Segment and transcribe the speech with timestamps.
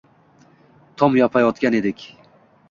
[1.01, 2.09] Tom yopayotgan edik.